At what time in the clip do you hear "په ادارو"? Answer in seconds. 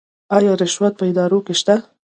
0.97-1.39